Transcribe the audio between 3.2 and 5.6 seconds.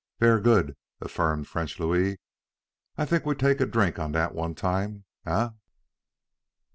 we take a drink on dat one time, eh?"